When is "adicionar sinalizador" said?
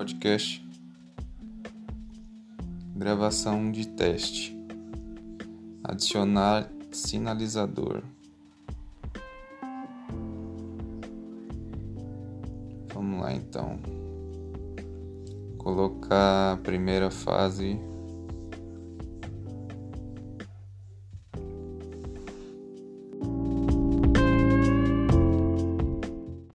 5.84-8.02